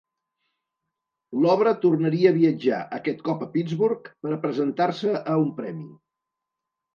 [1.43, 5.87] L'obra tornaria a viatjar, aquest cop a Pittsburgh, per a presentar-se a un premi.